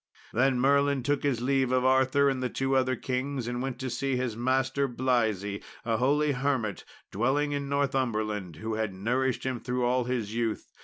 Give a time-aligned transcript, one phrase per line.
[0.33, 3.89] Then Merlin took his leave of Arthur and the two other kings, and went to
[3.91, 5.45] see his master, Blaise,
[5.85, 10.71] a holy hermit, dwelling in Northumberland, who had nourished him through all his youth.